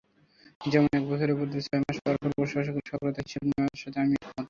যেমন 0.61 0.89
এক 0.93 1.03
বছরের 1.09 1.37
বদলে 1.39 1.61
ছয় 1.63 1.81
মাস 1.81 1.97
পরপর 2.03 2.29
প্রশাসকের 2.37 2.85
সক্রিয়তার 2.89 3.25
হিসাব 3.25 3.43
নেওয়ার 3.49 3.79
সাথে 3.81 3.97
আমি 3.99 4.13
একমত। 4.15 4.37